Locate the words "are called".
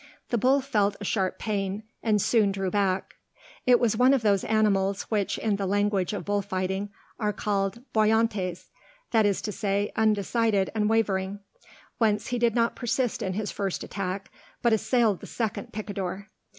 7.19-7.83